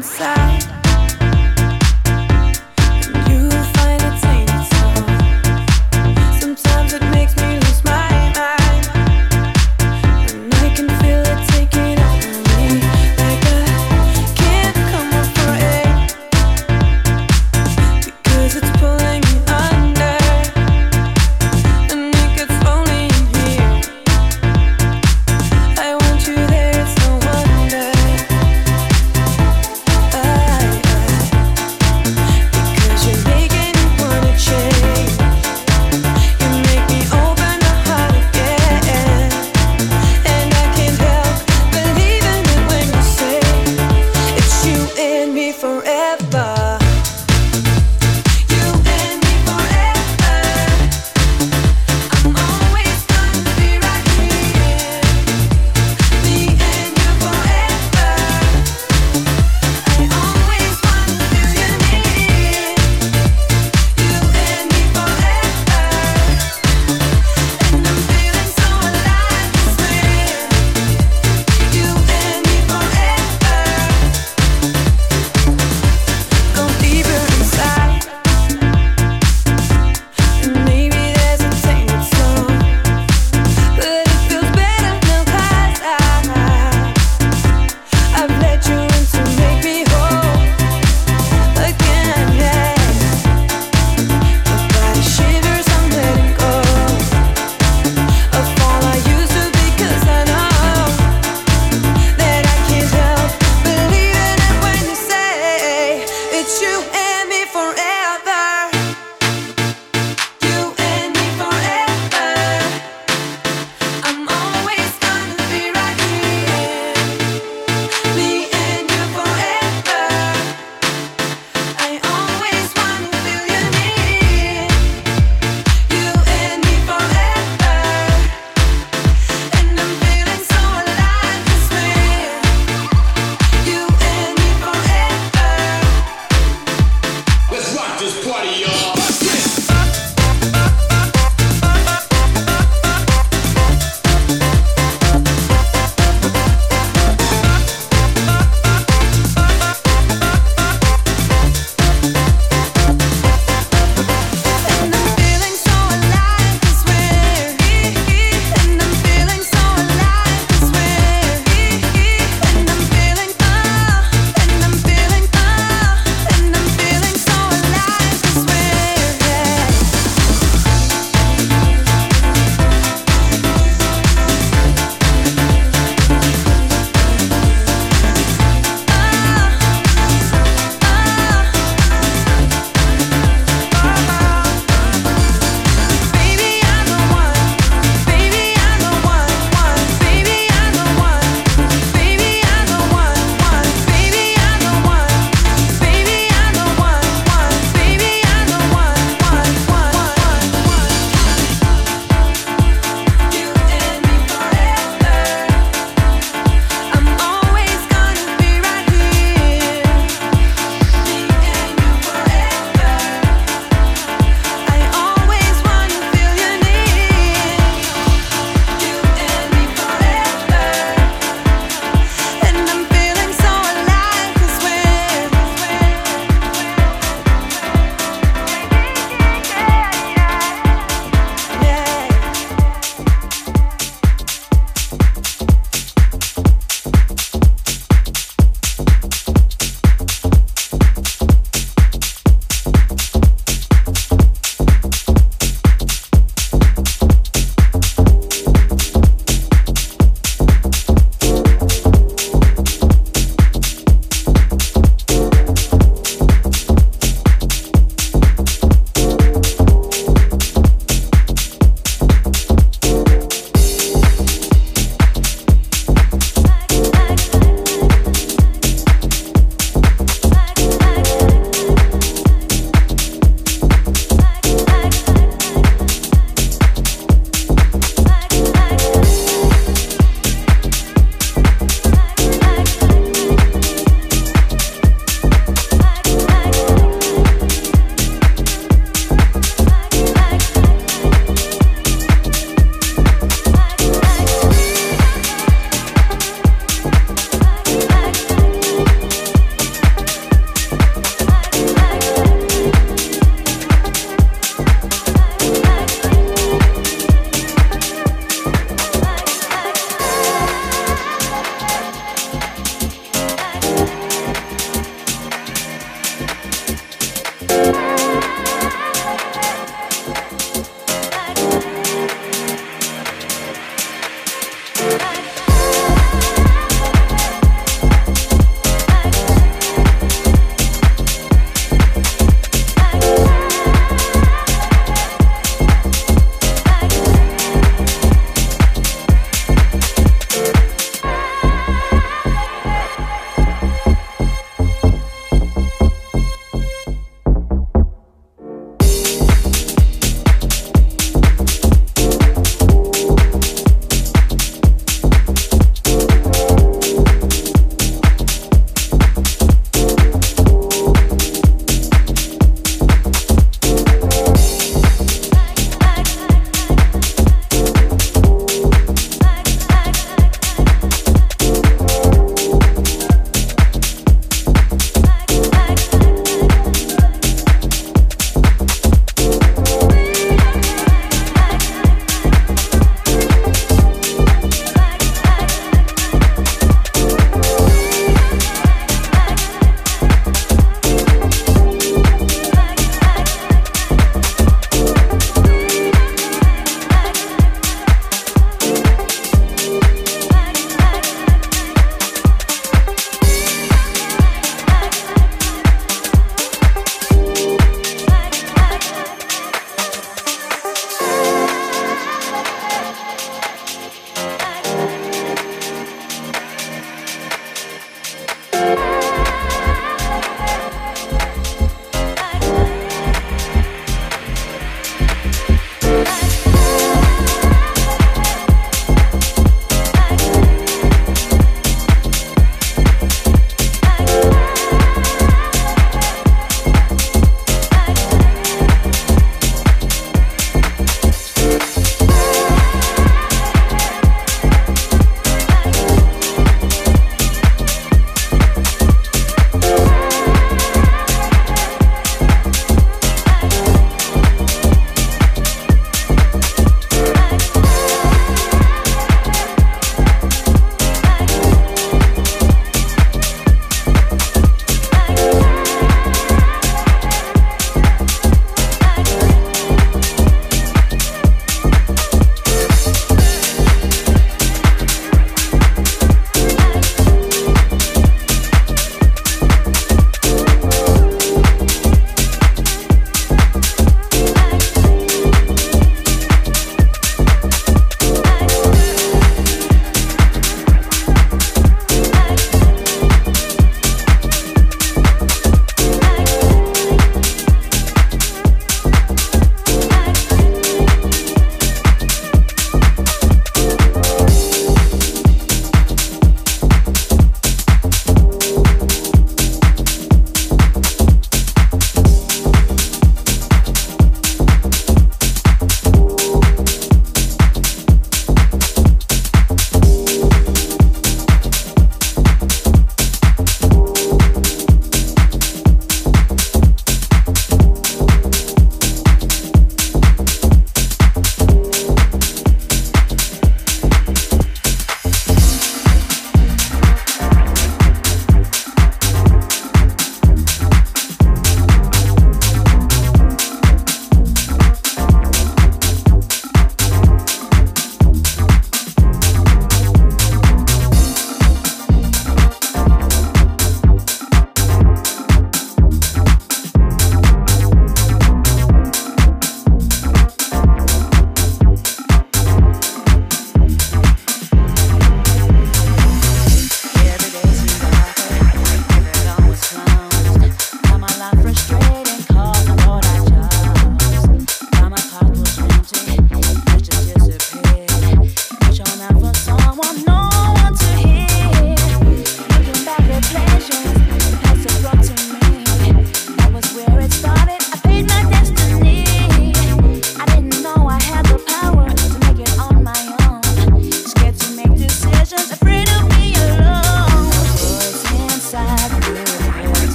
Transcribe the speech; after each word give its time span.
Inside. 0.00 0.59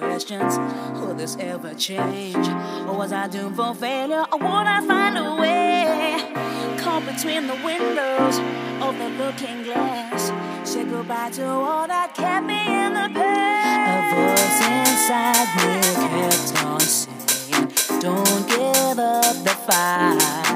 questions. 0.00 0.58
Will 0.98 1.14
this 1.14 1.36
ever 1.38 1.74
change? 1.74 2.48
Or 2.88 2.96
was 2.96 3.12
I 3.12 3.28
doomed 3.28 3.56
for 3.56 3.74
failure? 3.74 4.24
Or 4.32 4.38
would 4.38 4.66
I 4.76 4.80
find 4.86 5.16
a 5.18 5.36
way? 5.40 6.16
Caught 6.78 7.04
between 7.12 7.46
the 7.46 7.58
windows 7.64 8.38
of 8.86 8.96
the 8.98 9.08
looking 9.22 9.62
glass. 9.62 10.32
Say 10.68 10.84
goodbye 10.84 11.30
to 11.30 11.46
all 11.46 11.86
that 11.86 12.14
kept 12.14 12.46
me 12.46 12.60
in 12.84 12.94
the 12.94 13.08
past. 13.18 13.90
A 13.92 14.10
voice 14.16 14.60
inside 14.80 15.48
me 15.58 15.72
kept 16.12 16.64
on 16.64 16.80
saying, 16.80 18.00
Don't 18.00 18.48
give 18.48 18.98
up 18.98 19.36
the 19.44 19.54
fight. 19.66 20.49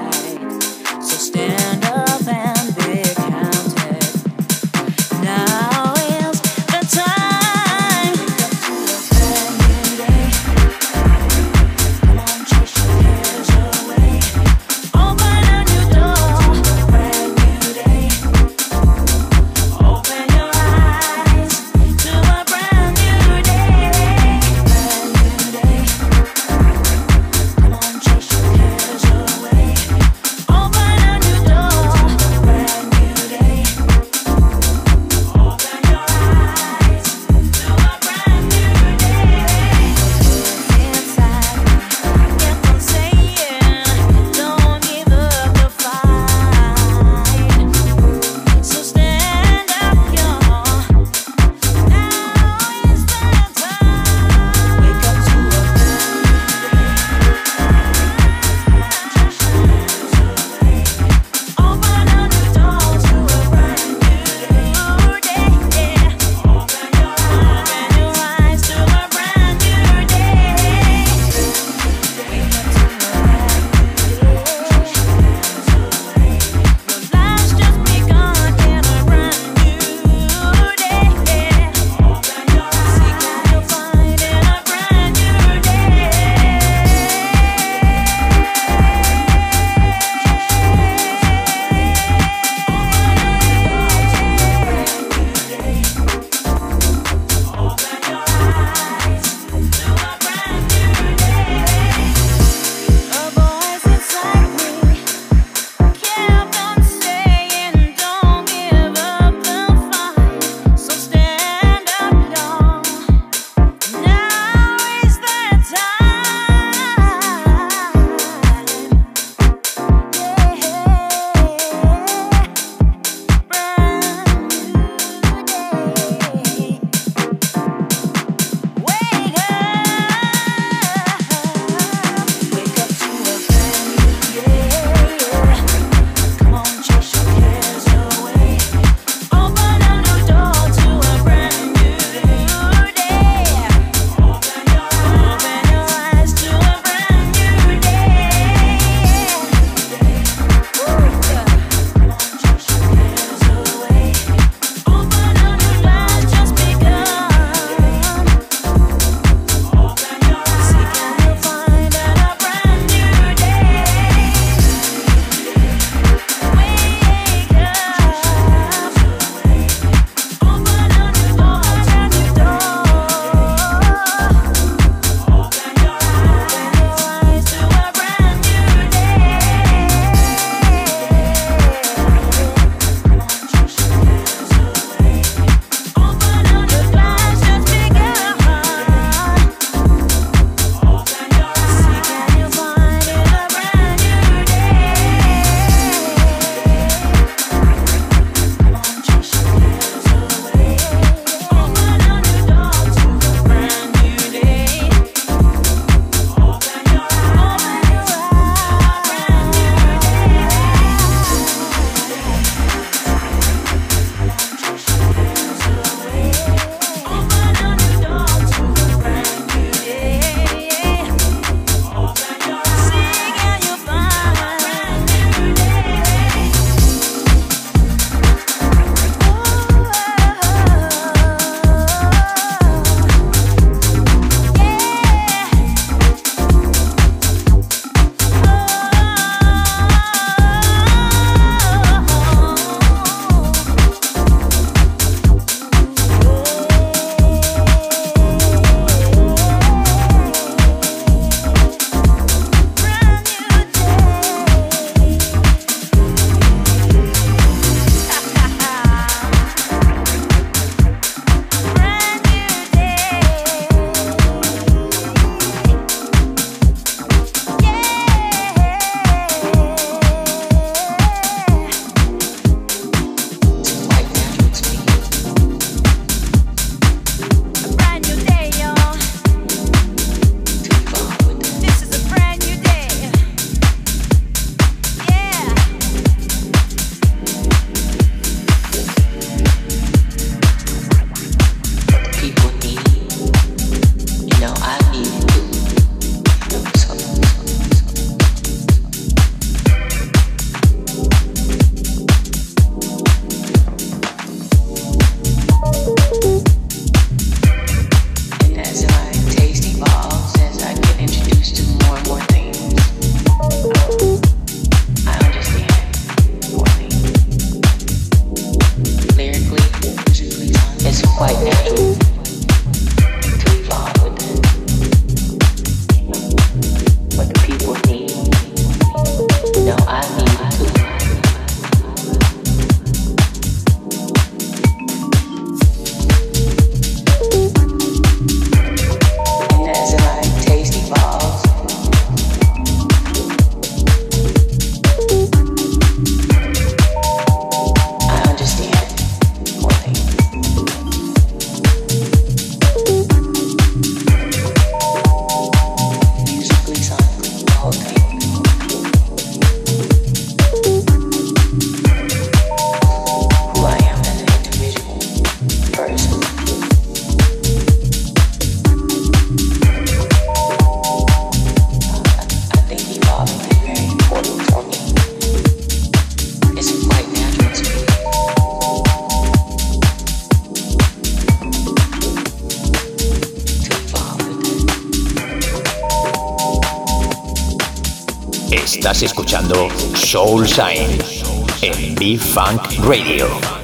Funk 392.12 392.76
Radio. 392.86 393.63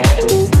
Thank 0.00 0.52
you. 0.52 0.57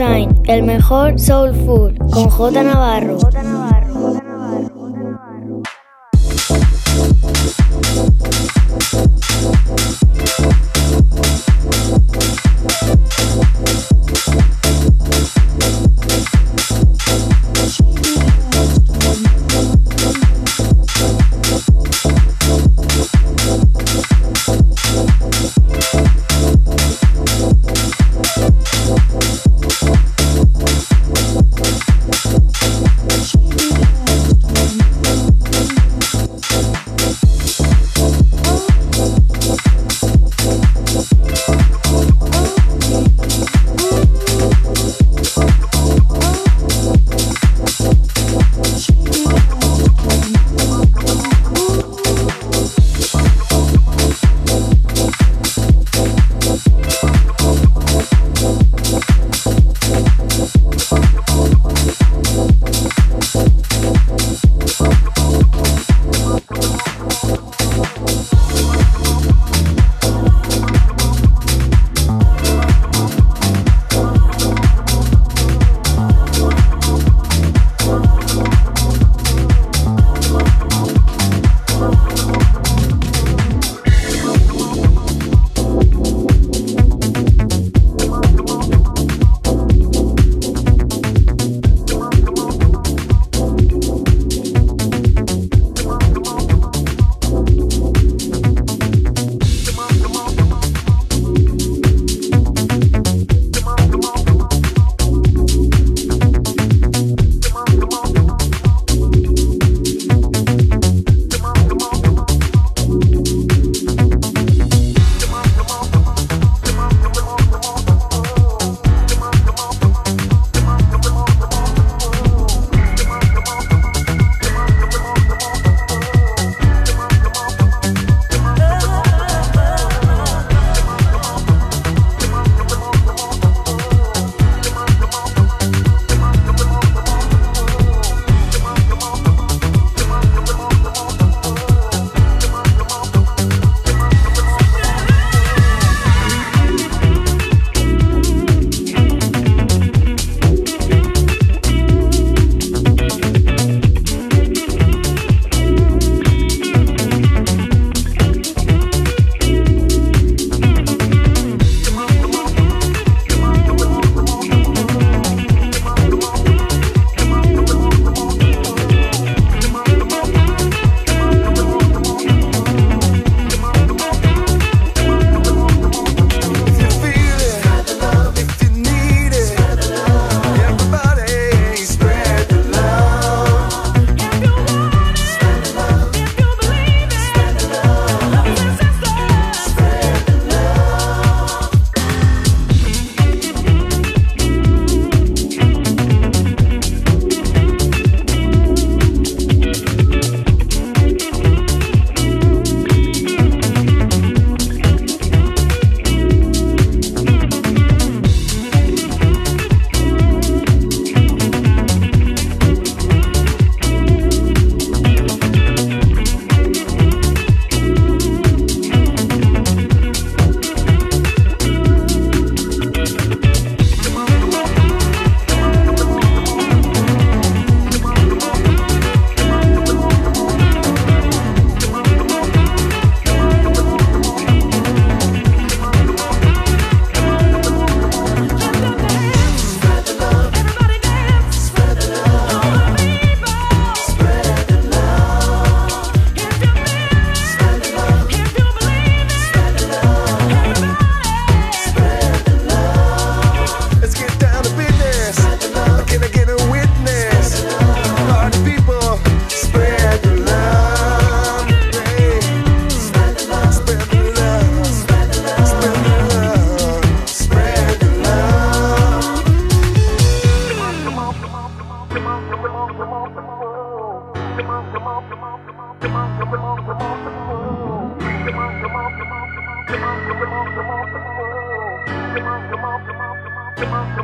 El 0.00 0.62
mejor 0.62 1.18
soul 1.18 1.52
food, 1.54 1.96
con 2.12 2.28
J 2.30 2.62
Navarro. 2.62 3.18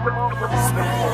Smash. 0.05 1.14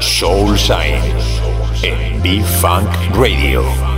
Soul 0.00 0.58
Sign 0.58 1.00
en 1.84 2.20
B-Funk 2.22 2.88
Radio. 3.14 3.97